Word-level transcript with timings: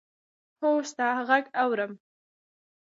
هو! 0.61 0.71
ستا 0.89 1.07
ږغ 1.27 1.45
اورم. 1.61 1.91